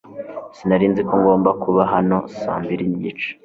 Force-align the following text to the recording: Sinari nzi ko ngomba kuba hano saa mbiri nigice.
Sinari 0.55 0.85
nzi 0.91 1.01
ko 1.09 1.13
ngomba 1.21 1.49
kuba 1.63 1.81
hano 1.93 2.17
saa 2.39 2.59
mbiri 2.63 2.85
nigice. 2.87 3.29